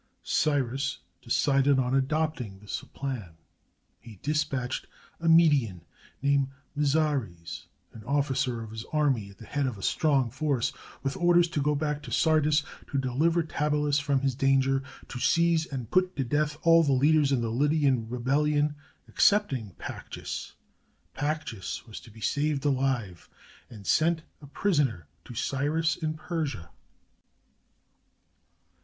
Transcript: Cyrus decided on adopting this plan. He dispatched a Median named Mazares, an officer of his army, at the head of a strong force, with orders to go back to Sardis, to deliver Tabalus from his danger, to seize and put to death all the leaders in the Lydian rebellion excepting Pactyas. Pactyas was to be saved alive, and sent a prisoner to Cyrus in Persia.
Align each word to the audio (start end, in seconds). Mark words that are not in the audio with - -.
Cyrus 0.23 0.97
decided 1.21 1.77
on 1.77 1.93
adopting 1.93 2.57
this 2.57 2.83
plan. 2.91 3.35
He 3.99 4.17
dispatched 4.23 4.87
a 5.19 5.29
Median 5.29 5.81
named 6.23 6.47
Mazares, 6.75 7.67
an 7.93 8.03
officer 8.05 8.63
of 8.63 8.71
his 8.71 8.83
army, 8.91 9.29
at 9.29 9.37
the 9.37 9.45
head 9.45 9.67
of 9.67 9.77
a 9.77 9.83
strong 9.83 10.31
force, 10.31 10.73
with 11.03 11.15
orders 11.17 11.47
to 11.49 11.61
go 11.61 11.75
back 11.75 12.01
to 12.01 12.11
Sardis, 12.11 12.63
to 12.89 12.97
deliver 12.97 13.43
Tabalus 13.43 13.99
from 13.99 14.21
his 14.21 14.33
danger, 14.33 14.81
to 15.07 15.19
seize 15.19 15.67
and 15.67 15.91
put 15.91 16.15
to 16.15 16.23
death 16.23 16.57
all 16.63 16.81
the 16.81 16.93
leaders 16.93 17.31
in 17.31 17.41
the 17.41 17.51
Lydian 17.51 18.09
rebellion 18.09 18.73
excepting 19.07 19.75
Pactyas. 19.77 20.53
Pactyas 21.13 21.85
was 21.85 21.99
to 21.99 22.09
be 22.09 22.21
saved 22.21 22.65
alive, 22.65 23.29
and 23.69 23.85
sent 23.85 24.23
a 24.41 24.47
prisoner 24.47 25.05
to 25.25 25.35
Cyrus 25.35 25.95
in 25.95 26.15
Persia. 26.15 26.71